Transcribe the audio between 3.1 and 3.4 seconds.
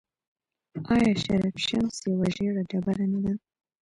نه ده؟